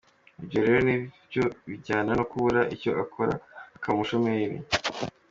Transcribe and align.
Ibyo 0.43 0.59
rero 0.63 0.77
ni 0.85 0.95
byo 1.27 1.43
bijyana 1.67 2.11
no 2.17 2.23
kubura 2.29 2.61
icyo 2.75 2.91
akora 3.03 3.33
akaba 3.75 3.93
umushomeri. 3.95 4.57